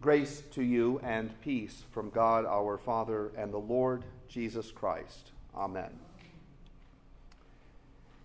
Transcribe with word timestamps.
Grace 0.00 0.44
to 0.52 0.62
you 0.62 1.00
and 1.02 1.40
peace 1.40 1.82
from 1.90 2.10
God 2.10 2.46
our 2.46 2.78
Father 2.78 3.32
and 3.36 3.52
the 3.52 3.58
Lord 3.58 4.04
Jesus 4.28 4.70
Christ. 4.70 5.32
Amen. 5.56 5.90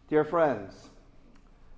Dear 0.07 0.23
friends, 0.23 0.89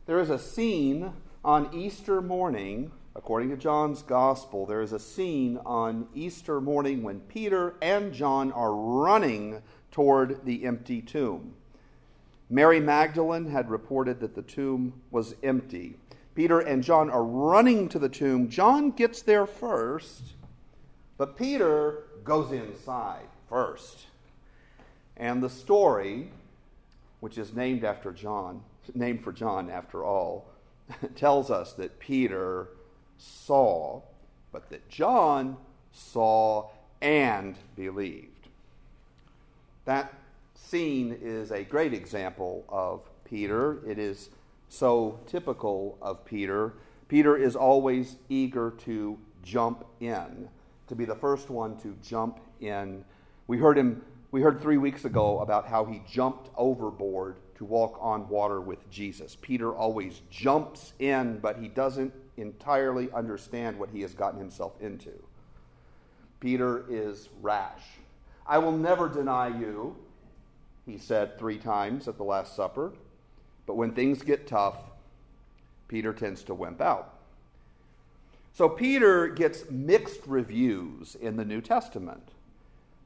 there 0.05 0.19
is 0.19 0.29
a 0.29 0.37
scene 0.37 1.13
on 1.45 1.73
Easter 1.73 2.21
morning, 2.21 2.91
according 3.15 3.51
to 3.51 3.55
John's 3.55 4.01
Gospel, 4.01 4.65
there 4.65 4.81
is 4.81 4.91
a 4.91 4.99
scene 4.99 5.59
on 5.65 6.09
Easter 6.13 6.59
morning 6.59 7.01
when 7.01 7.21
Peter 7.21 7.75
and 7.81 8.11
John 8.11 8.51
are 8.51 8.75
running 8.75 9.61
toward 9.91 10.43
the 10.43 10.65
empty 10.65 11.01
tomb. 11.01 11.53
Mary 12.49 12.81
Magdalene 12.81 13.47
had 13.47 13.69
reported 13.69 14.19
that 14.19 14.35
the 14.35 14.41
tomb 14.41 15.01
was 15.09 15.35
empty. 15.41 15.95
Peter 16.35 16.59
and 16.59 16.83
John 16.83 17.09
are 17.09 17.23
running 17.23 17.87
to 17.89 17.97
the 17.97 18.09
tomb. 18.09 18.49
John 18.49 18.91
gets 18.91 19.21
there 19.21 19.45
first, 19.45 20.33
but 21.17 21.37
Peter 21.37 22.03
goes 22.25 22.51
inside 22.51 23.27
first. 23.47 24.07
And 25.15 25.41
the 25.41 25.49
story, 25.49 26.29
which 27.21 27.37
is 27.37 27.53
named 27.53 27.85
after 27.85 28.11
John, 28.11 28.61
named 28.93 29.23
for 29.23 29.31
John 29.31 29.69
after 29.69 30.03
all, 30.03 30.45
tells 31.15 31.49
us 31.49 31.71
that 31.73 31.99
Peter 31.99 32.67
saw, 33.17 34.01
but 34.51 34.69
that 34.69 34.89
John 34.89 35.55
saw 35.93 36.67
and 37.01 37.55
believed. 37.77 38.49
That 39.85 40.13
scene 40.53 41.17
is 41.21 41.51
a 41.51 41.63
great 41.63 41.93
example 41.93 42.65
of 42.67 43.01
Peter. 43.23 43.79
It 43.87 43.97
is 43.97 44.29
so 44.69 45.19
typical 45.27 45.97
of 46.01 46.25
Peter. 46.25 46.73
Peter 47.07 47.37
is 47.37 47.55
always 47.55 48.17
eager 48.29 48.71
to 48.85 49.17
jump 49.43 49.85
in, 49.99 50.49
to 50.87 50.95
be 50.95 51.05
the 51.05 51.15
first 51.15 51.49
one 51.49 51.77
to 51.77 51.95
jump 52.01 52.39
in. 52.59 53.05
We 53.47 53.57
heard 53.57 53.77
him 53.77 54.01
we 54.31 54.41
heard 54.41 54.59
3 54.59 54.77
weeks 54.77 55.05
ago 55.05 55.39
about 55.39 55.65
how 55.65 55.85
he 55.85 56.01
jumped 56.11 56.49
overboard 56.57 57.37
to 57.55 57.63
walk 57.63 57.97
on 58.01 58.27
water 58.27 58.59
with 58.59 58.89
Jesus. 58.89 59.37
Peter 59.39 59.73
always 59.73 60.21
jumps 60.29 60.91
in, 60.99 61.39
but 61.39 61.57
he 61.57 61.69
doesn't 61.69 62.13
entirely 62.35 63.09
understand 63.13 63.79
what 63.79 63.89
he 63.91 64.01
has 64.01 64.13
gotten 64.13 64.37
himself 64.37 64.73
into. 64.81 65.13
Peter 66.41 66.83
is 66.89 67.29
rash. 67.41 67.83
I 68.45 68.57
will 68.57 68.73
never 68.73 69.07
deny 69.07 69.47
you, 69.47 69.95
he 70.85 70.97
said 70.97 71.39
3 71.39 71.57
times 71.57 72.09
at 72.09 72.17
the 72.17 72.25
Last 72.25 72.57
Supper. 72.57 72.91
But 73.65 73.75
when 73.77 73.91
things 73.91 74.21
get 74.21 74.47
tough, 74.47 74.77
Peter 75.87 76.13
tends 76.13 76.43
to 76.43 76.53
wimp 76.53 76.81
out. 76.81 77.13
So 78.53 78.69
Peter 78.69 79.27
gets 79.27 79.69
mixed 79.69 80.21
reviews 80.25 81.15
in 81.15 81.35
the 81.35 81.45
New 81.45 81.61
Testament 81.61 82.29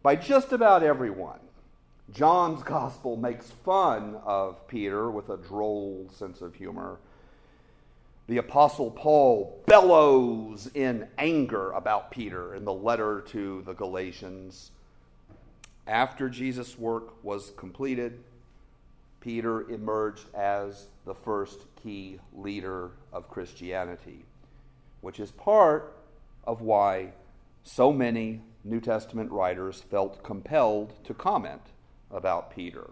by 0.04 0.16
just 0.16 0.52
about 0.52 0.84
everyone. 0.84 1.40
John's 2.12 2.64
gospel 2.64 3.16
makes 3.16 3.52
fun 3.52 4.18
of 4.26 4.68
Peter 4.68 5.10
with 5.12 5.30
a 5.30 5.38
droll 5.38 6.08
sense 6.12 6.42
of 6.42 6.56
humor. 6.56 7.00
The 8.28 8.38
Apostle 8.38 8.92
Paul 8.92 9.62
bellows 9.66 10.70
in 10.74 11.08
anger 11.18 11.72
about 11.72 12.12
Peter 12.12 12.54
in 12.54 12.64
the 12.64 12.74
letter 12.74 13.22
to 13.30 13.64
the 13.64 13.74
Galatians. 13.74 14.72
After 15.88 16.30
Jesus' 16.30 16.78
work 16.78 17.24
was 17.24 17.52
completed, 17.58 18.24
Peter 19.22 19.70
emerged 19.70 20.34
as 20.34 20.88
the 21.06 21.14
first 21.14 21.66
key 21.82 22.20
leader 22.34 22.92
of 23.12 23.30
Christianity, 23.30 24.26
which 25.02 25.20
is 25.20 25.32
part 25.32 25.96
of 26.46 26.62
why 26.62 27.12
so 27.64 27.92
many 27.92 28.42
New 28.64 28.80
Testament 28.80 29.32
writers 29.32 29.82
felt 29.82 30.24
compelled 30.24 30.94
to 31.04 31.14
comment 31.14 31.62
about 32.12 32.56
Peter. 32.56 32.92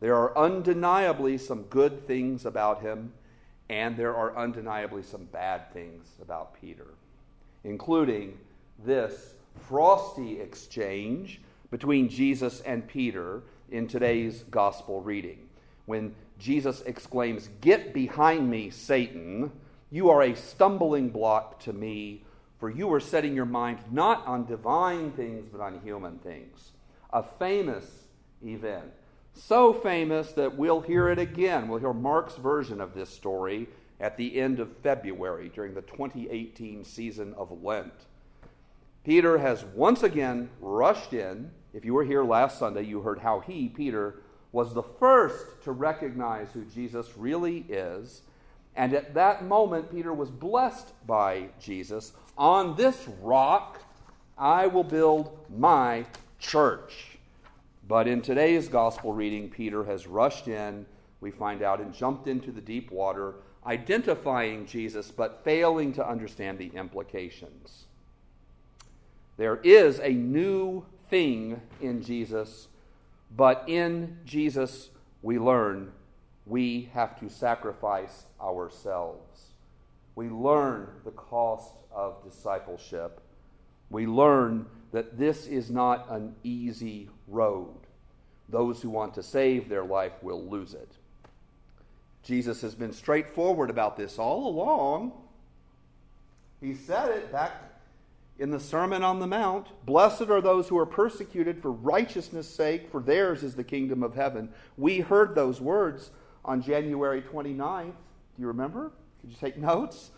There 0.00 0.16
are 0.16 0.36
undeniably 0.36 1.36
some 1.36 1.64
good 1.64 2.06
things 2.06 2.46
about 2.46 2.80
him, 2.80 3.12
and 3.68 3.96
there 3.96 4.16
are 4.16 4.36
undeniably 4.36 5.02
some 5.02 5.24
bad 5.24 5.72
things 5.72 6.08
about 6.22 6.58
Peter, 6.58 6.94
including 7.64 8.38
this 8.82 9.34
frosty 9.68 10.40
exchange 10.40 11.40
between 11.70 12.08
Jesus 12.08 12.62
and 12.62 12.88
Peter 12.88 13.42
in 13.70 13.86
today's 13.86 14.42
gospel 14.50 15.02
reading 15.02 15.49
when 15.90 16.14
Jesus 16.38 16.80
exclaims, 16.86 17.50
Get 17.60 17.92
behind 17.92 18.48
me, 18.48 18.70
Satan. 18.70 19.52
You 19.90 20.08
are 20.08 20.22
a 20.22 20.36
stumbling 20.36 21.10
block 21.10 21.60
to 21.64 21.72
me, 21.72 22.24
for 22.58 22.70
you 22.70 22.90
are 22.94 23.00
setting 23.00 23.34
your 23.34 23.44
mind 23.44 23.80
not 23.90 24.26
on 24.26 24.46
divine 24.46 25.10
things, 25.12 25.48
but 25.50 25.60
on 25.60 25.80
human 25.82 26.18
things. 26.18 26.72
A 27.12 27.22
famous 27.22 28.04
event. 28.42 28.92
So 29.34 29.72
famous 29.72 30.32
that 30.32 30.56
we'll 30.56 30.80
hear 30.80 31.08
it 31.08 31.18
again. 31.18 31.68
We'll 31.68 31.80
hear 31.80 31.92
Mark's 31.92 32.36
version 32.36 32.80
of 32.80 32.94
this 32.94 33.10
story 33.10 33.68
at 33.98 34.16
the 34.16 34.40
end 34.40 34.60
of 34.60 34.76
February 34.78 35.50
during 35.52 35.74
the 35.74 35.82
2018 35.82 36.84
season 36.84 37.34
of 37.34 37.62
Lent. 37.62 37.92
Peter 39.04 39.38
has 39.38 39.64
once 39.64 40.02
again 40.02 40.50
rushed 40.60 41.12
in. 41.12 41.50
If 41.72 41.84
you 41.84 41.94
were 41.94 42.04
here 42.04 42.22
last 42.22 42.58
Sunday, 42.58 42.82
you 42.82 43.00
heard 43.00 43.18
how 43.20 43.40
he, 43.40 43.68
Peter, 43.68 44.22
was 44.52 44.74
the 44.74 44.82
first 44.82 45.62
to 45.64 45.72
recognize 45.72 46.48
who 46.52 46.64
Jesus 46.64 47.16
really 47.16 47.64
is. 47.68 48.22
And 48.76 48.94
at 48.94 49.14
that 49.14 49.44
moment, 49.44 49.90
Peter 49.90 50.12
was 50.12 50.30
blessed 50.30 50.92
by 51.06 51.48
Jesus. 51.60 52.12
On 52.36 52.76
this 52.76 53.08
rock, 53.20 53.80
I 54.38 54.66
will 54.66 54.84
build 54.84 55.36
my 55.54 56.06
church. 56.38 57.18
But 57.86 58.08
in 58.08 58.22
today's 58.22 58.68
gospel 58.68 59.12
reading, 59.12 59.50
Peter 59.50 59.84
has 59.84 60.06
rushed 60.06 60.48
in, 60.48 60.86
we 61.20 61.30
find 61.30 61.62
out, 61.62 61.80
and 61.80 61.92
jumped 61.92 62.28
into 62.28 62.52
the 62.52 62.60
deep 62.60 62.90
water, 62.90 63.34
identifying 63.66 64.66
Jesus, 64.66 65.10
but 65.10 65.44
failing 65.44 65.92
to 65.94 66.08
understand 66.08 66.58
the 66.58 66.70
implications. 66.74 67.86
There 69.36 69.56
is 69.56 70.00
a 70.00 70.10
new 70.10 70.86
thing 71.08 71.60
in 71.80 72.02
Jesus 72.02 72.68
but 73.36 73.64
in 73.68 74.18
Jesus, 74.24 74.90
we 75.22 75.38
learn 75.38 75.92
we 76.50 76.90
have 76.94 77.18
to 77.20 77.30
sacrifice 77.30 78.24
ourselves. 78.42 79.52
We 80.16 80.28
learn 80.28 80.88
the 81.04 81.12
cost 81.12 81.74
of 81.92 82.24
discipleship. 82.24 83.20
We 83.88 84.06
learn 84.06 84.66
that 84.92 85.16
this 85.16 85.46
is 85.46 85.70
not 85.70 86.10
an 86.10 86.34
easy 86.42 87.08
road. 87.28 87.76
Those 88.48 88.82
who 88.82 88.90
want 88.90 89.14
to 89.14 89.22
save 89.22 89.68
their 89.68 89.84
life 89.84 90.12
will 90.22 90.42
lose 90.44 90.74
it. 90.74 90.90
Jesus 92.24 92.60
has 92.62 92.74
been 92.74 92.92
straightforward 92.92 93.70
about 93.70 93.96
this 93.96 94.18
all 94.18 94.48
along. 94.48 95.12
He 96.60 96.74
said 96.74 97.10
it 97.10 97.32
back 97.32 97.69
in 98.40 98.50
the 98.50 98.58
Sermon 98.58 99.02
on 99.04 99.20
the 99.20 99.26
Mount 99.26 99.68
Blessed 99.84 100.22
are 100.22 100.40
those 100.40 100.68
who 100.68 100.78
are 100.78 100.86
persecuted 100.86 101.60
for 101.60 101.70
righteousness' 101.70 102.48
sake, 102.48 102.90
for 102.90 103.02
theirs 103.02 103.42
is 103.42 103.54
the 103.54 103.62
kingdom 103.62 104.02
of 104.02 104.14
heaven. 104.14 104.48
We 104.78 105.00
heard 105.00 105.34
those 105.34 105.60
words 105.60 106.10
on 106.42 106.62
January 106.62 107.20
29th. 107.20 107.84
Do 107.84 108.42
you 108.42 108.46
remember? 108.46 108.92
Did 109.20 109.30
you 109.30 109.36
take 109.38 109.58
notes? 109.58 110.10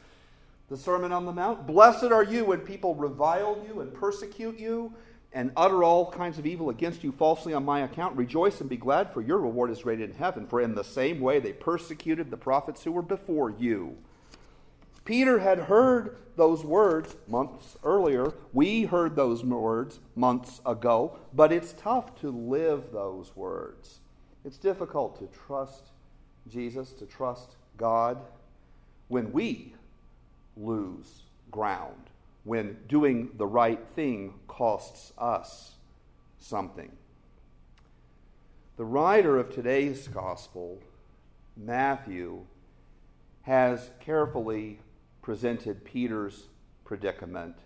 The 0.68 0.76
Sermon 0.76 1.10
on 1.10 1.26
the 1.26 1.32
Mount. 1.32 1.66
Blessed 1.66 2.04
are 2.04 2.22
you 2.22 2.44
when 2.44 2.60
people 2.60 2.94
revile 2.94 3.62
you 3.66 3.80
and 3.80 3.92
persecute 3.92 4.58
you 4.58 4.94
and 5.32 5.50
utter 5.56 5.82
all 5.82 6.10
kinds 6.10 6.38
of 6.38 6.46
evil 6.46 6.70
against 6.70 7.02
you 7.02 7.10
falsely 7.10 7.52
on 7.52 7.64
my 7.64 7.80
account. 7.80 8.16
Rejoice 8.16 8.60
and 8.60 8.70
be 8.70 8.76
glad, 8.76 9.12
for 9.12 9.20
your 9.20 9.38
reward 9.38 9.70
is 9.70 9.82
great 9.82 10.00
in 10.00 10.12
heaven. 10.12 10.46
For 10.46 10.60
in 10.60 10.76
the 10.76 10.84
same 10.84 11.20
way 11.20 11.40
they 11.40 11.52
persecuted 11.52 12.30
the 12.30 12.36
prophets 12.36 12.84
who 12.84 12.92
were 12.92 13.02
before 13.02 13.50
you. 13.50 13.96
Peter 15.04 15.40
had 15.40 15.58
heard 15.58 16.16
those 16.36 16.64
words 16.64 17.16
months 17.28 17.76
earlier. 17.84 18.32
We 18.52 18.84
heard 18.84 19.16
those 19.16 19.44
words 19.44 20.00
months 20.14 20.60
ago, 20.64 21.18
but 21.34 21.52
it's 21.52 21.72
tough 21.72 22.14
to 22.20 22.30
live 22.30 22.92
those 22.92 23.34
words. 23.36 24.00
It's 24.44 24.58
difficult 24.58 25.18
to 25.18 25.26
trust 25.46 25.90
Jesus, 26.48 26.92
to 26.94 27.06
trust 27.06 27.56
God, 27.76 28.18
when 29.08 29.32
we 29.32 29.74
lose 30.56 31.22
ground, 31.50 32.10
when 32.44 32.78
doing 32.88 33.30
the 33.36 33.46
right 33.46 33.86
thing 33.94 34.34
costs 34.48 35.12
us 35.18 35.72
something. 36.38 36.90
The 38.76 38.84
writer 38.84 39.38
of 39.38 39.54
today's 39.54 40.08
gospel, 40.08 40.80
Matthew, 41.56 42.46
has 43.42 43.90
carefully 44.00 44.80
presented 45.22 45.84
Peter's 45.84 46.48
predicament 46.84 47.56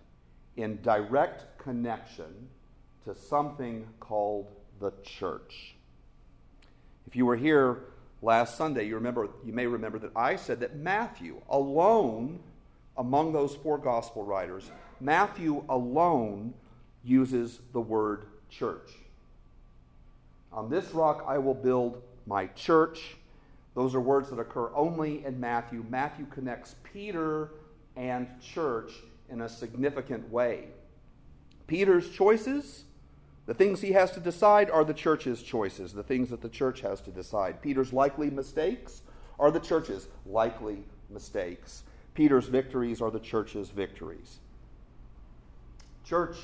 in 0.57 0.81
direct 0.83 1.59
connection 1.59 2.49
to 3.05 3.15
something 3.15 3.87
called 3.99 4.51
the 4.79 4.93
church. 5.03 5.75
If 7.07 7.17
you 7.17 7.25
were 7.27 7.37
here 7.37 7.85
last 8.23 8.57
Sunday, 8.57 8.87
you 8.87 8.95
remember 8.95 9.29
you 9.45 9.53
may 9.53 9.67
remember 9.67 9.99
that 10.01 10.13
I 10.15 10.37
said 10.37 10.61
that 10.61 10.77
Matthew 10.77 11.41
alone 11.49 12.41
among 12.97 13.33
those 13.33 13.55
four 13.55 13.79
gospel 13.79 14.25
writers, 14.25 14.71
Matthew 15.01 15.65
alone 15.69 16.55
uses 17.05 17.61
the 17.73 17.81
word 17.81 18.27
church. 18.49 18.91
On 20.53 20.71
this 20.71 20.93
rock 20.93 21.25
I 21.29 21.39
will 21.39 21.55
build 21.55 22.03
my 22.27 22.47
church. 22.49 23.17
Those 23.77 23.95
are 23.95 24.01
words 24.01 24.31
that 24.31 24.41
occur 24.41 24.71
only 24.75 25.23
in 25.27 25.39
Matthew. 25.39 25.85
Matthew 25.91 26.25
connects 26.27 26.75
Peter 26.83 27.51
and 27.95 28.27
church 28.41 28.91
in 29.29 29.43
a 29.43 29.49
significant 29.51 30.31
way. 30.31 30.69
Peter's 31.67 32.09
choices, 32.09 32.85
the 33.45 33.53
things 33.53 33.83
he 33.83 33.93
has 33.93 34.11
to 34.13 34.21
decide, 34.21 34.71
are 34.71 34.83
the 34.83 34.95
church's 34.95 35.43
choices, 35.43 35.93
the 35.93 36.03
things 36.03 36.31
that 36.31 36.41
the 36.41 36.49
church 36.49 36.81
has 36.81 37.03
to 37.03 37.11
decide. 37.11 37.61
Peter's 37.61 37.93
likely 37.93 38.31
mistakes 38.31 39.03
are 39.39 39.51
the 39.51 39.61
church's 39.61 40.09
likely 40.25 40.79
mistakes. 41.11 41.83
Peter's 42.15 42.49
victories 42.49 43.03
are 43.03 43.11
the 43.11 43.21
church's 43.21 43.69
victories. 43.69 44.39
Church 46.03 46.39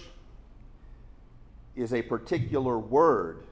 is 1.76 1.94
a 1.94 2.02
particular 2.02 2.78
word 2.78 3.44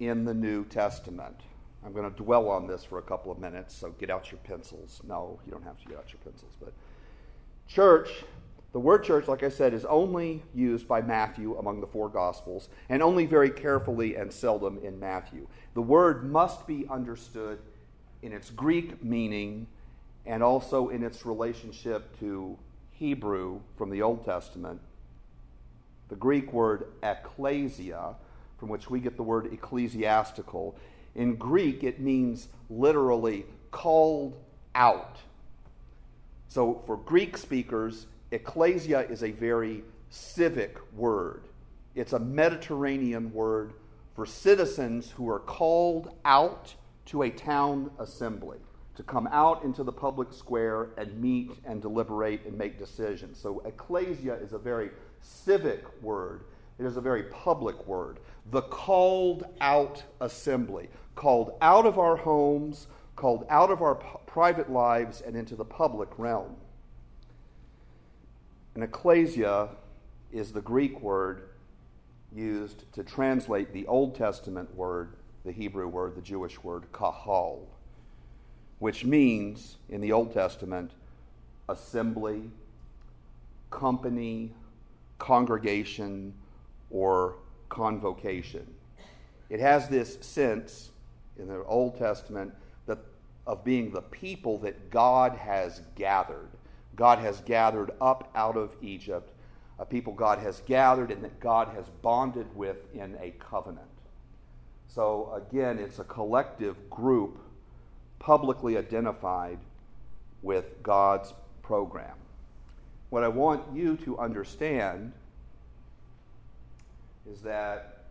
in 0.00 0.26
the 0.26 0.34
New 0.34 0.66
Testament. 0.66 1.36
I'm 1.84 1.92
going 1.92 2.08
to 2.08 2.16
dwell 2.16 2.48
on 2.48 2.66
this 2.66 2.84
for 2.84 2.98
a 2.98 3.02
couple 3.02 3.32
of 3.32 3.38
minutes, 3.38 3.74
so 3.74 3.90
get 3.90 4.10
out 4.10 4.30
your 4.30 4.38
pencils. 4.44 5.00
No, 5.06 5.40
you 5.44 5.52
don't 5.52 5.64
have 5.64 5.80
to 5.82 5.88
get 5.88 5.98
out 5.98 6.12
your 6.12 6.20
pencils, 6.22 6.52
but 6.60 6.72
church, 7.66 8.24
the 8.72 8.80
word 8.80 9.04
church, 9.04 9.28
like 9.28 9.42
I 9.42 9.48
said, 9.48 9.74
is 9.74 9.84
only 9.84 10.42
used 10.54 10.86
by 10.86 11.02
Matthew 11.02 11.56
among 11.58 11.80
the 11.80 11.86
four 11.86 12.08
Gospels, 12.08 12.68
and 12.88 13.02
only 13.02 13.26
very 13.26 13.50
carefully 13.50 14.16
and 14.16 14.32
seldom 14.32 14.78
in 14.82 14.98
Matthew. 14.98 15.48
The 15.74 15.82
word 15.82 16.30
must 16.30 16.66
be 16.66 16.86
understood 16.88 17.58
in 18.22 18.32
its 18.32 18.50
Greek 18.50 19.02
meaning 19.02 19.66
and 20.24 20.42
also 20.42 20.88
in 20.88 21.02
its 21.02 21.26
relationship 21.26 22.18
to 22.20 22.56
Hebrew 22.92 23.60
from 23.76 23.90
the 23.90 24.02
Old 24.02 24.24
Testament. 24.24 24.80
The 26.08 26.16
Greek 26.16 26.52
word 26.52 26.86
ecclesia, 27.02 28.14
from 28.58 28.68
which 28.68 28.88
we 28.88 29.00
get 29.00 29.16
the 29.16 29.22
word 29.22 29.52
ecclesiastical, 29.52 30.76
in 31.14 31.36
Greek 31.36 31.84
it 31.84 32.00
means 32.00 32.48
literally 32.70 33.46
called 33.70 34.38
out. 34.74 35.18
So 36.48 36.82
for 36.86 36.96
Greek 36.96 37.36
speakers, 37.36 38.06
ecclesia 38.30 39.00
is 39.00 39.22
a 39.22 39.30
very 39.30 39.82
civic 40.10 40.78
word. 40.94 41.44
It's 41.94 42.12
a 42.12 42.18
Mediterranean 42.18 43.32
word 43.32 43.72
for 44.14 44.26
citizens 44.26 45.10
who 45.10 45.28
are 45.30 45.38
called 45.38 46.14
out 46.24 46.74
to 47.06 47.22
a 47.22 47.30
town 47.30 47.90
assembly 47.98 48.58
to 48.94 49.02
come 49.02 49.26
out 49.32 49.64
into 49.64 49.82
the 49.82 49.92
public 49.92 50.32
square 50.32 50.90
and 50.98 51.18
meet 51.20 51.50
and 51.64 51.80
deliberate 51.80 52.44
and 52.44 52.56
make 52.56 52.78
decisions. 52.78 53.38
So, 53.38 53.60
ecclesia 53.64 54.34
is 54.34 54.52
a 54.52 54.58
very 54.58 54.90
civic 55.20 55.84
word, 56.02 56.44
it 56.78 56.84
is 56.84 56.96
a 56.96 57.00
very 57.00 57.24
public 57.24 57.86
word. 57.86 58.18
The 58.50 58.62
called 58.62 59.44
out 59.60 60.02
assembly, 60.20 60.88
called 61.14 61.54
out 61.60 61.86
of 61.86 61.98
our 61.98 62.16
homes, 62.16 62.88
called 63.16 63.46
out 63.48 63.70
of 63.70 63.82
our 63.82 63.94
private 63.94 64.70
lives 64.70 65.20
and 65.20 65.36
into 65.36 65.54
the 65.54 65.64
public 65.64 66.08
realm. 66.18 66.56
An 68.74 68.82
ecclesia 68.82 69.68
is 70.32 70.52
the 70.52 70.60
Greek 70.60 71.00
word 71.00 71.48
used 72.34 72.90
to 72.94 73.04
translate 73.04 73.72
the 73.72 73.86
Old 73.86 74.14
Testament 74.14 74.74
word, 74.74 75.16
the 75.44 75.52
Hebrew 75.52 75.86
word, 75.86 76.16
the 76.16 76.22
Jewish 76.22 76.62
word, 76.62 76.84
kahal 76.92 77.68
which 78.82 79.04
means, 79.04 79.76
in 79.88 80.00
the 80.00 80.10
Old 80.10 80.32
Testament, 80.32 80.90
assembly, 81.68 82.50
company, 83.70 84.52
congregation, 85.20 86.34
or 86.90 87.36
convocation. 87.72 88.66
It 89.48 89.58
has 89.60 89.88
this 89.88 90.18
sense 90.20 90.90
in 91.38 91.48
the 91.48 91.64
Old 91.64 91.96
Testament 91.98 92.52
that, 92.86 92.98
of 93.46 93.64
being 93.64 93.90
the 93.90 94.02
people 94.02 94.58
that 94.58 94.90
God 94.90 95.32
has 95.36 95.80
gathered. 95.96 96.50
God 96.94 97.18
has 97.18 97.40
gathered 97.40 97.90
up 97.98 98.30
out 98.34 98.58
of 98.58 98.76
Egypt, 98.82 99.32
a 99.78 99.86
people 99.86 100.12
God 100.12 100.38
has 100.38 100.60
gathered 100.66 101.10
and 101.10 101.24
that 101.24 101.40
God 101.40 101.68
has 101.74 101.88
bonded 102.02 102.54
with 102.54 102.76
in 102.94 103.16
a 103.18 103.30
covenant. 103.38 103.86
So, 104.86 105.32
again, 105.34 105.78
it's 105.78 105.98
a 105.98 106.04
collective 106.04 106.90
group 106.90 107.38
publicly 108.18 108.76
identified 108.76 109.58
with 110.42 110.82
God's 110.82 111.32
program. 111.62 112.16
What 113.08 113.24
I 113.24 113.28
want 113.28 113.74
you 113.74 113.96
to 113.98 114.18
understand 114.18 115.14
is 117.30 117.42
that 117.42 118.04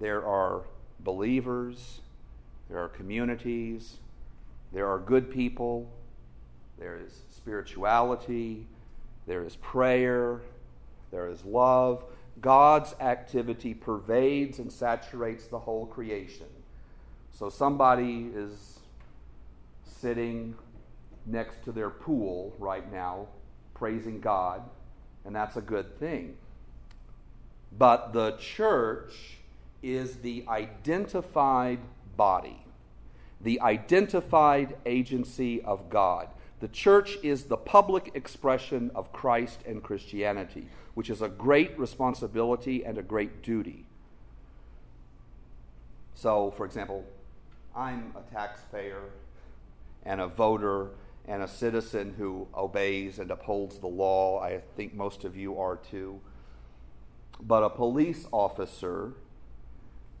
there 0.00 0.26
are 0.26 0.62
believers, 1.00 2.00
there 2.68 2.78
are 2.78 2.88
communities, 2.88 3.98
there 4.72 4.88
are 4.88 4.98
good 4.98 5.30
people, 5.30 5.90
there 6.78 6.98
is 6.98 7.22
spirituality, 7.30 8.66
there 9.26 9.44
is 9.44 9.56
prayer, 9.56 10.40
there 11.10 11.28
is 11.28 11.44
love. 11.44 12.04
God's 12.40 12.94
activity 13.00 13.74
pervades 13.74 14.58
and 14.58 14.72
saturates 14.72 15.46
the 15.46 15.58
whole 15.58 15.86
creation. 15.86 16.46
So 17.30 17.48
somebody 17.48 18.30
is 18.34 18.80
sitting 19.84 20.54
next 21.26 21.62
to 21.64 21.72
their 21.72 21.90
pool 21.90 22.54
right 22.58 22.90
now, 22.92 23.28
praising 23.74 24.20
God, 24.20 24.62
and 25.24 25.36
that's 25.36 25.56
a 25.56 25.60
good 25.60 25.98
thing. 25.98 26.36
But 27.78 28.12
the 28.12 28.32
church 28.32 29.38
is 29.82 30.16
the 30.16 30.44
identified 30.48 31.80
body, 32.16 32.64
the 33.40 33.60
identified 33.60 34.76
agency 34.86 35.62
of 35.62 35.88
God. 35.90 36.28
The 36.60 36.68
church 36.68 37.18
is 37.22 37.44
the 37.44 37.56
public 37.56 38.12
expression 38.14 38.92
of 38.94 39.12
Christ 39.12 39.60
and 39.66 39.82
Christianity, 39.82 40.68
which 40.94 41.10
is 41.10 41.20
a 41.22 41.28
great 41.28 41.76
responsibility 41.78 42.84
and 42.84 42.98
a 42.98 43.02
great 43.02 43.42
duty. 43.42 43.86
So, 46.14 46.52
for 46.56 46.64
example, 46.64 47.04
I'm 47.74 48.14
a 48.14 48.32
taxpayer 48.32 49.10
and 50.04 50.20
a 50.20 50.28
voter 50.28 50.90
and 51.26 51.42
a 51.42 51.48
citizen 51.48 52.14
who 52.16 52.46
obeys 52.54 53.18
and 53.18 53.30
upholds 53.30 53.78
the 53.78 53.88
law. 53.88 54.40
I 54.40 54.60
think 54.76 54.94
most 54.94 55.24
of 55.24 55.36
you 55.36 55.58
are 55.58 55.76
too. 55.76 56.20
But 57.46 57.64
a 57.64 57.70
police 57.70 58.26
officer 58.30 59.12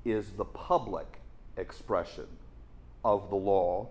is 0.04 0.32
the 0.32 0.44
public 0.44 1.20
expression 1.56 2.26
of 3.04 3.30
the 3.30 3.36
law 3.36 3.88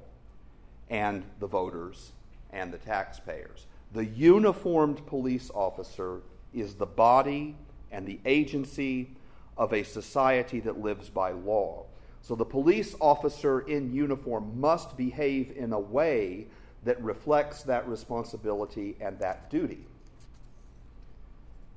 and 0.89 1.23
the 1.39 1.47
voters 1.47 2.11
and 2.51 2.73
the 2.73 2.77
taxpayers. 2.77 3.65
The 3.93 4.05
uniformed 4.05 5.05
police 5.05 5.49
officer 5.53 6.21
is 6.53 6.75
the 6.75 6.85
body 6.85 7.55
and 7.91 8.05
the 8.05 8.19
agency 8.25 9.09
of 9.57 9.73
a 9.73 9.83
society 9.83 10.59
that 10.61 10.81
lives 10.81 11.09
by 11.09 11.31
law. 11.31 11.85
So 12.21 12.35
the 12.35 12.45
police 12.45 12.95
officer 12.99 13.61
in 13.61 13.93
uniform 13.93 14.59
must 14.59 14.95
behave 14.97 15.53
in 15.55 15.73
a 15.73 15.79
way 15.79 16.47
that 16.83 17.01
reflects 17.01 17.63
that 17.63 17.87
responsibility 17.87 18.95
and 18.99 19.17
that 19.19 19.49
duty. 19.49 19.85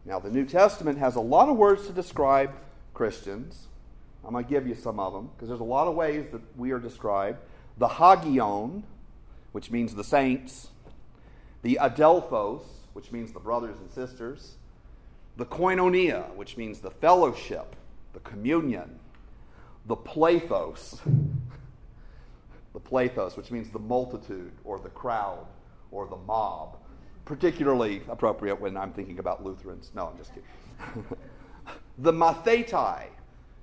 Now, 0.05 0.19
the 0.19 0.31
New 0.31 0.45
Testament 0.45 0.99
has 0.99 1.17
a 1.17 1.21
lot 1.21 1.49
of 1.49 1.57
words 1.57 1.87
to 1.87 1.93
describe 1.93 2.53
Christians. 2.93 3.69
I'm 4.25 4.33
going 4.33 4.45
to 4.45 4.51
give 4.51 4.67
you 4.67 4.75
some 4.75 5.01
of 5.01 5.13
them 5.13 5.31
because 5.35 5.49
there's 5.49 5.61
a 5.61 5.65
lot 5.65 5.87
of 5.87 5.95
ways 5.95 6.31
that 6.31 6.43
we 6.57 6.73
are 6.73 6.79
described. 6.79 7.39
The 7.79 7.89
hagion, 7.89 8.85
which 9.53 9.71
means 9.71 9.95
the 9.95 10.05
saints, 10.05 10.69
the 11.63 11.79
adelphos, 11.81 12.63
which 12.93 13.13
means 13.13 13.33
the 13.33 13.41
brothers 13.41 13.77
and 13.81 13.91
sisters, 13.91 14.57
the 15.37 15.47
koinonia, 15.47 16.35
which 16.35 16.57
means 16.57 16.81
the 16.81 16.91
fellowship, 16.91 17.75
the 18.13 18.21
communion, 18.21 18.99
the 19.87 19.97
plethos. 19.97 21.01
the 22.75 22.81
plethos, 22.81 23.37
which 23.37 23.51
means 23.51 23.71
the 23.71 23.79
multitude 23.79 24.53
or 24.65 24.79
the 24.79 24.91
crowd 24.91 25.47
or 25.91 26.07
the 26.07 26.17
mob. 26.17 26.77
Particularly 27.25 28.03
appropriate 28.09 28.61
when 28.61 28.77
I'm 28.77 28.93
thinking 28.93 29.19
about 29.19 29.45
Lutherans. 29.45 29.91
No, 29.95 30.07
I'm 30.07 30.19
just 30.19 30.33
kidding. 30.35 31.05
the 31.99 32.13
mathetai, 32.13 33.07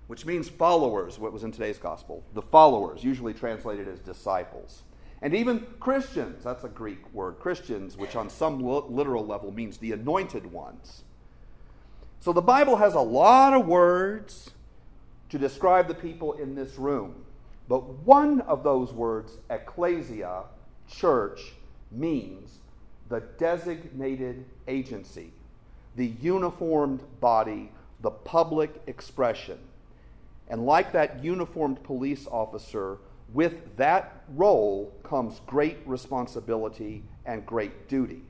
which 0.07 0.25
means 0.25 0.49
followers, 0.49 1.19
what 1.19 1.31
was 1.31 1.43
in 1.43 1.51
today's 1.51 1.77
gospel. 1.77 2.23
The 2.33 2.41
followers, 2.41 3.03
usually 3.03 3.33
translated 3.33 3.87
as 3.87 3.99
disciples. 3.99 4.83
And 5.21 5.35
even 5.35 5.67
Christians, 5.79 6.43
that's 6.43 6.63
a 6.63 6.69
Greek 6.69 7.13
word, 7.13 7.37
Christians, 7.39 7.95
which 7.95 8.15
on 8.15 8.29
some 8.29 8.59
literal 8.63 9.25
level 9.25 9.51
means 9.51 9.77
the 9.77 9.91
anointed 9.91 10.51
ones. 10.51 11.03
So 12.19 12.33
the 12.33 12.41
Bible 12.41 12.77
has 12.77 12.95
a 12.95 13.01
lot 13.01 13.53
of 13.53 13.67
words 13.67 14.51
to 15.29 15.37
describe 15.37 15.87
the 15.87 15.93
people 15.93 16.33
in 16.33 16.55
this 16.55 16.77
room. 16.77 17.25
But 17.69 18.05
one 18.05 18.41
of 18.41 18.63
those 18.63 18.91
words, 18.91 19.37
ecclesia, 19.49 20.43
church, 20.89 21.53
means 21.91 22.59
the 23.11 23.19
designated 23.37 24.45
agency, 24.69 25.33
the 25.97 26.07
uniformed 26.07 27.03
body, 27.19 27.69
the 27.99 28.09
public 28.09 28.81
expression. 28.87 29.59
And 30.47 30.65
like 30.65 30.93
that 30.93 31.21
uniformed 31.21 31.83
police 31.83 32.25
officer, 32.31 32.99
with 33.33 33.75
that 33.75 34.23
role 34.29 34.93
comes 35.03 35.41
great 35.45 35.79
responsibility 35.85 37.03
and 37.25 37.45
great 37.45 37.89
duty. 37.89 38.21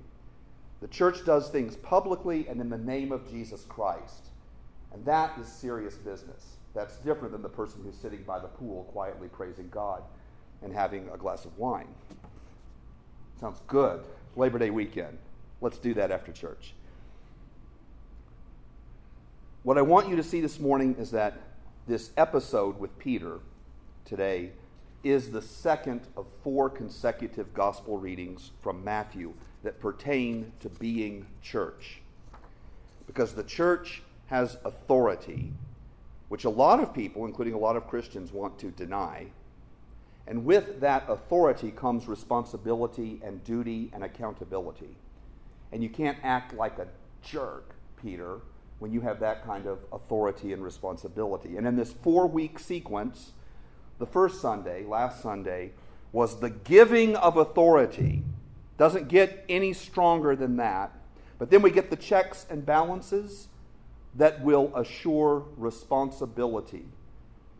The 0.82 0.88
church 0.88 1.24
does 1.26 1.50
things 1.50 1.76
publicly 1.76 2.48
and 2.48 2.60
in 2.60 2.72
the 2.72 2.78
name 2.78 3.12
of 3.12 3.30
Jesus 3.30 3.66
Christ. 3.70 4.30
And 4.92 5.06
that 5.06 5.38
is 5.40 5.48
serious 5.48 5.94
business. 5.94 6.58
That's 6.74 6.98
different 6.98 7.34
than 7.34 7.44
the 7.44 7.50
person 7.50 7.82
who's 7.84 7.98
sitting 7.98 8.24
by 8.24 8.40
the 8.40 8.48
pool 8.48 8.86
quietly 8.86 9.28
praising 9.28 9.70
God 9.70 10.02
and 10.64 10.74
having 10.74 11.08
a 11.14 11.18
glass 11.18 11.46
of 11.46 11.56
wine. 11.60 11.94
Sounds 13.40 13.62
good. 13.68 14.04
Labor 14.36 14.60
Day 14.60 14.70
weekend. 14.70 15.18
Let's 15.60 15.78
do 15.78 15.94
that 15.96 16.12
after 16.12 16.32
church. 16.32 16.74
What 19.64 19.78
I 19.78 19.82
want 19.82 20.10
you 20.10 20.16
to 20.16 20.24
see 20.24 20.42
this 20.42 20.60
morning 20.60 20.96
is 20.98 21.12
that 21.12 21.38
this 21.88 22.12
episode 22.18 22.80
with 22.80 22.98
Peter 22.98 23.40
today 24.06 24.52
is 25.04 25.32
the 25.32 25.42
second 25.42 26.02
of 26.16 26.26
four 26.44 26.70
consecutive 26.70 27.54
gospel 27.54 27.98
readings 27.98 28.52
from 28.62 28.84
Matthew 28.84 29.34
that 29.64 29.80
pertain 29.80 30.52
to 30.62 30.70
being 30.70 31.28
church. 31.42 32.02
Because 33.08 33.34
the 33.34 33.44
church 33.44 34.02
has 34.28 34.58
authority, 34.64 35.52
which 36.30 36.46
a 36.46 36.50
lot 36.50 36.80
of 36.80 36.94
people, 36.94 37.26
including 37.26 37.54
a 37.54 37.58
lot 37.58 37.76
of 37.76 37.88
Christians, 37.88 38.32
want 38.32 38.58
to 38.60 38.72
deny. 38.72 39.28
And 40.28 40.46
with 40.46 40.80
that 40.82 41.06
authority 41.08 41.72
comes 41.72 42.08
responsibility 42.08 43.20
and 43.24 43.44
duty 43.44 43.90
and 43.94 44.04
accountability. 44.04 44.96
And 45.72 45.82
you 45.82 45.90
can't 45.90 46.18
act 46.24 46.54
like 46.54 46.80
a 46.80 46.88
jerk, 47.24 47.76
Peter, 48.02 48.40
when 48.80 48.92
you 48.92 49.02
have 49.02 49.20
that 49.20 49.44
kind 49.46 49.66
of 49.66 49.80
authority 49.92 50.54
and 50.54 50.64
responsibility. 50.64 51.58
And 51.58 51.68
in 51.68 51.76
this 51.76 51.92
four 51.92 52.28
week 52.28 52.60
sequence, 52.60 53.32
the 54.00 54.06
first 54.06 54.42
Sunday, 54.42 54.84
last 54.86 55.22
Sunday, 55.22 55.72
was 56.12 56.40
the 56.40 56.50
giving 56.50 57.16
of 57.16 57.38
authority. 57.38 58.24
Doesn't 58.78 59.08
get 59.08 59.46
any 59.48 59.74
stronger 59.74 60.36
than 60.36 60.58
that. 60.58 60.92
But 61.38 61.50
then 61.50 61.62
we 61.62 61.72
get 61.72 61.90
the 61.90 61.96
checks 61.96 62.46
and 62.50 62.66
balances 62.66 63.48
that 64.16 64.44
will 64.44 64.72
assure 64.76 65.46
responsibility 65.58 66.86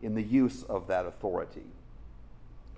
in 0.02 0.14
the 0.14 0.22
use 0.22 0.62
of 0.64 0.86
that 0.88 1.06
authority. 1.06 1.64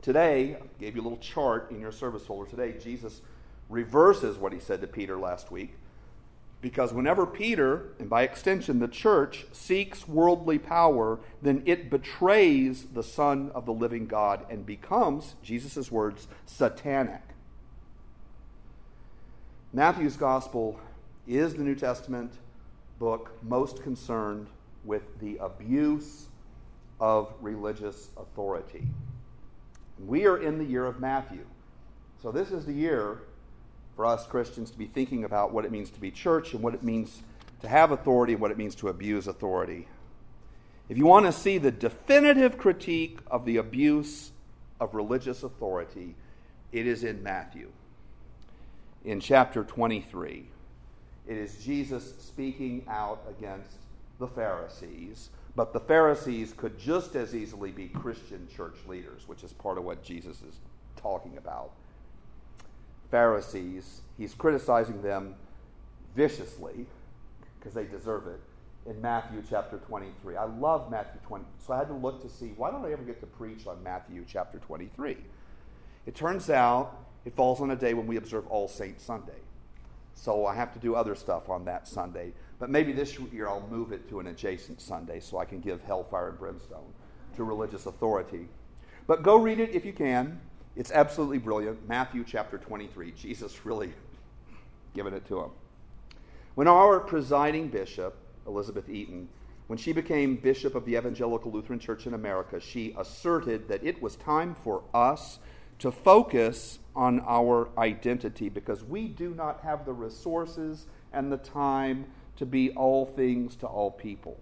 Today, 0.04 0.58
I 0.60 0.66
gave 0.78 0.96
you 0.96 1.00
a 1.00 1.04
little 1.04 1.16
chart 1.16 1.70
in 1.70 1.80
your 1.80 1.90
service 1.90 2.26
folder. 2.26 2.50
Today, 2.50 2.74
Jesus 2.78 3.22
reverses 3.70 4.36
what 4.36 4.52
he 4.52 4.60
said 4.60 4.82
to 4.82 4.86
Peter 4.86 5.16
last 5.16 5.50
week 5.50 5.76
because 6.60 6.92
whenever 6.92 7.24
Peter, 7.24 7.94
and 7.98 8.10
by 8.10 8.22
extension 8.22 8.80
the 8.80 8.88
church, 8.88 9.46
seeks 9.52 10.06
worldly 10.06 10.58
power, 10.58 11.20
then 11.40 11.62
it 11.64 11.88
betrays 11.88 12.84
the 12.92 13.02
Son 13.02 13.50
of 13.54 13.64
the 13.64 13.72
living 13.72 14.06
God 14.06 14.44
and 14.50 14.66
becomes, 14.66 15.36
Jesus' 15.42 15.90
words, 15.90 16.28
satanic. 16.44 17.22
Matthew's 19.72 20.18
gospel 20.18 20.78
is 21.26 21.54
the 21.54 21.64
New 21.64 21.76
Testament 21.76 22.34
book 22.98 23.38
most 23.42 23.82
concerned 23.82 24.48
with 24.84 25.18
the 25.20 25.38
abuse 25.38 26.26
of 27.00 27.32
religious 27.40 28.10
authority. 28.18 28.86
We 29.98 30.26
are 30.26 30.36
in 30.36 30.58
the 30.58 30.64
year 30.64 30.86
of 30.86 31.00
Matthew. 31.00 31.44
So, 32.22 32.32
this 32.32 32.50
is 32.50 32.64
the 32.64 32.72
year 32.72 33.18
for 33.96 34.06
us 34.06 34.26
Christians 34.26 34.70
to 34.70 34.78
be 34.78 34.86
thinking 34.86 35.24
about 35.24 35.52
what 35.52 35.64
it 35.64 35.70
means 35.70 35.90
to 35.90 36.00
be 36.00 36.10
church 36.10 36.52
and 36.52 36.62
what 36.62 36.74
it 36.74 36.82
means 36.82 37.22
to 37.62 37.68
have 37.68 37.92
authority 37.92 38.32
and 38.32 38.42
what 38.42 38.50
it 38.50 38.58
means 38.58 38.74
to 38.76 38.88
abuse 38.88 39.26
authority. 39.26 39.86
If 40.88 40.98
you 40.98 41.06
want 41.06 41.26
to 41.26 41.32
see 41.32 41.58
the 41.58 41.70
definitive 41.70 42.58
critique 42.58 43.18
of 43.30 43.44
the 43.44 43.56
abuse 43.56 44.32
of 44.80 44.94
religious 44.94 45.42
authority, 45.42 46.14
it 46.72 46.86
is 46.86 47.04
in 47.04 47.22
Matthew. 47.22 47.70
In 49.04 49.20
chapter 49.20 49.64
23, 49.64 50.46
it 51.26 51.36
is 51.36 51.64
Jesus 51.64 52.14
speaking 52.18 52.84
out 52.88 53.22
against 53.28 53.76
the 54.18 54.26
Pharisees, 54.26 55.30
but 55.56 55.72
the 55.72 55.80
Pharisees 55.80 56.52
could 56.56 56.78
just 56.78 57.14
as 57.14 57.34
easily 57.34 57.70
be 57.70 57.88
Christian 57.88 58.48
church 58.54 58.76
leaders, 58.88 59.28
which 59.28 59.44
is 59.44 59.52
part 59.52 59.78
of 59.78 59.84
what 59.84 60.02
Jesus 60.02 60.42
is 60.42 60.58
talking 60.96 61.36
about. 61.36 61.70
Pharisees. 63.10 64.00
He's 64.18 64.34
criticizing 64.34 65.00
them 65.02 65.36
viciously 66.16 66.86
because 67.58 67.74
they 67.74 67.84
deserve 67.84 68.26
it 68.26 68.40
in 68.86 69.00
Matthew 69.00 69.42
chapter 69.48 69.78
23. 69.78 70.36
I 70.36 70.44
love 70.44 70.90
Matthew 70.90 71.20
20. 71.26 71.44
So 71.58 71.72
I 71.72 71.78
had 71.78 71.88
to 71.88 71.94
look 71.94 72.22
to 72.22 72.28
see 72.28 72.52
why 72.56 72.70
don't 72.70 72.84
I 72.84 72.92
ever 72.92 73.02
get 73.02 73.20
to 73.20 73.26
preach 73.26 73.66
on 73.66 73.82
Matthew 73.82 74.24
chapter 74.26 74.58
23? 74.58 75.16
It 76.06 76.14
turns 76.14 76.50
out 76.50 77.06
it 77.24 77.34
falls 77.34 77.60
on 77.60 77.70
a 77.70 77.76
day 77.76 77.94
when 77.94 78.06
we 78.06 78.16
observe 78.16 78.46
All 78.48 78.68
Saints 78.68 79.04
Sunday. 79.04 79.43
So 80.14 80.46
I 80.46 80.54
have 80.54 80.72
to 80.72 80.78
do 80.78 80.94
other 80.94 81.14
stuff 81.14 81.48
on 81.50 81.64
that 81.64 81.86
Sunday. 81.86 82.32
But 82.58 82.70
maybe 82.70 82.92
this 82.92 83.18
year 83.18 83.48
I'll 83.48 83.66
move 83.68 83.92
it 83.92 84.08
to 84.08 84.20
an 84.20 84.28
adjacent 84.28 84.80
Sunday 84.80 85.20
so 85.20 85.38
I 85.38 85.44
can 85.44 85.60
give 85.60 85.82
hellfire 85.82 86.30
and 86.30 86.38
brimstone 86.38 86.92
to 87.36 87.44
religious 87.44 87.86
authority. 87.86 88.48
But 89.06 89.22
go 89.22 89.36
read 89.36 89.60
it 89.60 89.70
if 89.70 89.84
you 89.84 89.92
can. 89.92 90.40
It's 90.76 90.90
absolutely 90.90 91.38
brilliant. 91.38 91.88
Matthew 91.88 92.24
chapter 92.26 92.58
23. 92.58 93.12
Jesus 93.12 93.64
really 93.66 93.92
giving 94.94 95.14
it 95.14 95.26
to 95.28 95.40
him. 95.40 95.50
When 96.54 96.68
our 96.68 97.00
presiding 97.00 97.68
bishop, 97.68 98.16
Elizabeth 98.46 98.88
Eaton, 98.88 99.28
when 99.66 99.78
she 99.78 99.92
became 99.92 100.36
bishop 100.36 100.74
of 100.74 100.84
the 100.84 100.96
Evangelical 100.96 101.50
Lutheran 101.50 101.78
Church 101.78 102.06
in 102.06 102.14
America, 102.14 102.60
she 102.60 102.94
asserted 102.98 103.66
that 103.68 103.82
it 103.82 104.00
was 104.00 104.16
time 104.16 104.54
for 104.54 104.82
us 104.92 105.38
to 105.78 105.90
focus 105.90 106.78
on 106.94 107.20
our 107.26 107.68
identity 107.76 108.48
because 108.48 108.84
we 108.84 109.08
do 109.08 109.34
not 109.34 109.60
have 109.62 109.84
the 109.84 109.92
resources 109.92 110.86
and 111.12 111.30
the 111.30 111.36
time 111.36 112.06
to 112.36 112.46
be 112.46 112.70
all 112.70 113.04
things 113.04 113.56
to 113.56 113.66
all 113.66 113.90
people. 113.90 114.38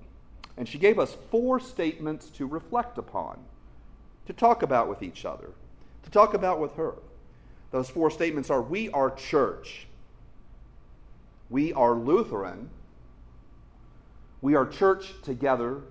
And 0.56 0.68
she 0.68 0.78
gave 0.78 0.98
us 0.98 1.16
four 1.30 1.60
statements 1.60 2.28
to 2.30 2.46
reflect 2.46 2.98
upon, 2.98 3.38
to 4.26 4.32
talk 4.32 4.62
about 4.62 4.88
with 4.88 5.02
each 5.02 5.24
other 5.24 5.50
to 6.02 6.10
talk 6.10 6.34
about 6.34 6.60
with 6.60 6.74
her. 6.74 6.94
Those 7.70 7.88
four 7.88 8.10
statements 8.10 8.50
are 8.50 8.60
We 8.60 8.90
are 8.90 9.10
church, 9.10 9.86
we 11.48 11.72
are 11.72 11.94
Lutheran, 11.94 12.70
we 14.40 14.54
are 14.54 14.66
church 14.66 15.14
together, 15.22 15.82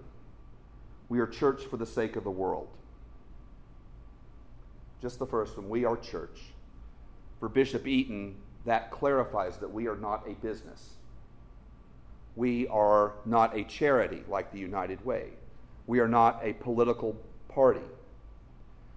we 1.10 1.20
are 1.20 1.28
church 1.28 1.64
for 1.66 1.78
the 1.78 1.86
sake 1.86 2.16
of 2.16 2.24
the 2.24 2.32
world. 2.32 2.68
Just 5.02 5.20
the 5.20 5.26
first 5.26 5.58
one, 5.58 5.68
we 5.70 5.84
are 5.86 5.98
church. 5.98 6.40
For 7.40 7.50
Bishop 7.50 7.88
Eaton, 7.88 8.36
that 8.66 8.92
clarifies 8.92 9.58
that 9.58 9.72
we 9.72 9.88
are 9.88 9.96
not 9.96 10.28
a 10.28 10.34
business. 10.36 10.96
We 12.36 12.68
are 12.68 13.14
not 13.26 13.58
a 13.58 13.64
charity 13.64 14.24
like 14.30 14.52
the 14.52 14.60
United 14.60 15.04
Way. 15.04 15.30
We 15.88 16.00
are 16.00 16.08
not 16.08 16.40
a 16.44 16.54
political 16.54 17.18
party. 17.50 17.82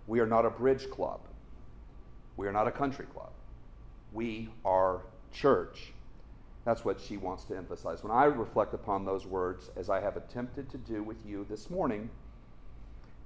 We 0.07 0.21
are 0.21 0.27
not 0.27 0.45
a 0.45 0.51
bridge 0.51 0.91
club. 0.91 1.21
We 2.37 2.47
are 2.47 2.53
not 2.53 2.69
a 2.69 2.71
country 2.71 3.07
club. 3.07 3.31
We 4.13 4.51
are 4.65 5.01
church. 5.33 5.93
That's 6.65 6.85
what 6.85 7.01
she 7.01 7.17
wants 7.17 7.45
to 7.45 7.57
emphasize. 7.57 8.03
When 8.03 8.13
I 8.13 8.25
reflect 8.25 8.75
upon 8.75 9.05
those 9.05 9.27
words, 9.27 9.71
as 9.77 9.91
I 9.91 10.01
have 10.01 10.17
attempted 10.17 10.71
to 10.71 10.79
do 10.79 11.03
with 11.03 11.25
you 11.27 11.47
this 11.49 11.71
morning, 11.71 12.11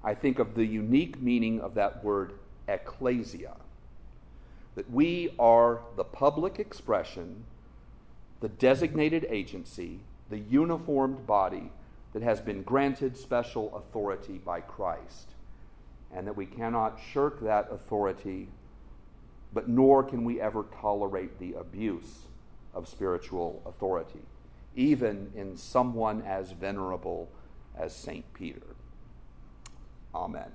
I 0.02 0.14
think 0.14 0.38
of 0.38 0.54
the 0.54 0.64
unique 0.64 1.20
meaning 1.20 1.60
of 1.60 1.74
that 1.74 2.04
word 2.04 2.34
ecclesia. 2.68 3.56
That 4.74 4.90
we 4.90 5.34
are 5.38 5.80
the 5.96 6.04
public 6.04 6.60
expression, 6.60 7.44
the 8.40 8.48
designated 8.48 9.26
agency, 9.28 10.00
the 10.30 10.38
uniformed 10.38 11.26
body 11.26 11.72
that 12.12 12.22
has 12.22 12.40
been 12.40 12.62
granted 12.62 13.16
special 13.16 13.74
authority 13.76 14.38
by 14.38 14.60
Christ 14.60 15.34
and 16.14 16.26
that 16.26 16.36
we 16.36 16.46
cannot 16.46 16.98
shirk 17.12 17.40
that 17.40 17.70
authority, 17.70 18.48
but 19.52 19.68
nor 19.68 20.02
can 20.02 20.24
we 20.24 20.40
ever 20.40 20.64
tolerate 20.80 21.38
the 21.38 21.54
abuse 21.54 22.26
of 22.72 22.88
spiritual 22.88 23.62
authority, 23.66 24.22
even 24.74 25.30
in 25.34 25.56
someone 25.56 26.22
as 26.22 26.52
venerable 26.52 27.28
as 27.76 27.94
St. 27.94 28.24
Peter. 28.32 28.74
Amen. 30.14 30.50